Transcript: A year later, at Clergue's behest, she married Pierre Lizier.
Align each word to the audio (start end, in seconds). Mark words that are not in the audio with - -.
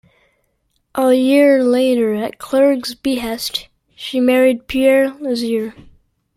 A 0.95 1.13
year 1.13 1.63
later, 1.63 2.15
at 2.15 2.39
Clergue's 2.39 2.95
behest, 2.95 3.67
she 3.95 4.19
married 4.19 4.67
Pierre 4.67 5.11
Lizier. 5.19 5.75